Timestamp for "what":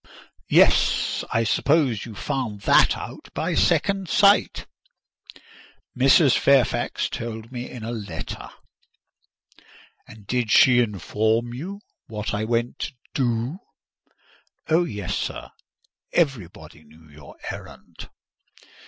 12.07-12.33